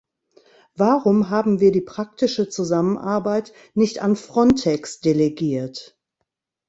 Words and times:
Warum 0.73 1.29
haben 1.29 1.59
wir 1.59 1.71
die 1.71 1.79
praktische 1.81 2.49
Zusammenarbeit 2.49 3.53
nicht 3.75 4.01
an 4.01 4.15
Frontex 4.15 4.99
delegiert? 4.99 5.95